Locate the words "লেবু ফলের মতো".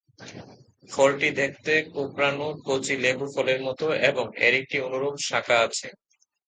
3.03-3.85